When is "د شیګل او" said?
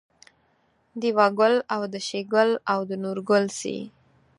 1.93-2.79